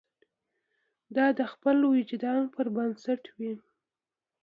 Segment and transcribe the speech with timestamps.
[1.15, 3.53] دا د خپل وجدان پر بنسټ وي.